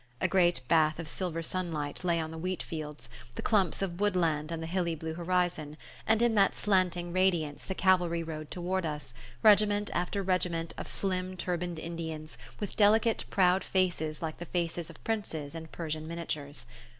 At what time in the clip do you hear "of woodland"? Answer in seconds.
3.83-4.51